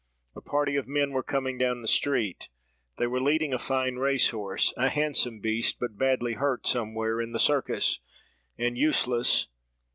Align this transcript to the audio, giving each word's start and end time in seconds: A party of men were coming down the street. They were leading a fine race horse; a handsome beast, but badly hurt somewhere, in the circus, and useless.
A 0.35 0.41
party 0.41 0.77
of 0.77 0.87
men 0.87 1.11
were 1.11 1.21
coming 1.21 1.59
down 1.59 1.83
the 1.83 1.87
street. 1.87 2.49
They 2.97 3.05
were 3.05 3.21
leading 3.21 3.53
a 3.53 3.59
fine 3.59 3.97
race 3.97 4.31
horse; 4.31 4.73
a 4.75 4.89
handsome 4.89 5.39
beast, 5.41 5.77
but 5.79 5.95
badly 5.99 6.33
hurt 6.33 6.65
somewhere, 6.65 7.21
in 7.21 7.33
the 7.33 7.37
circus, 7.39 7.99
and 8.57 8.75
useless. 8.75 9.47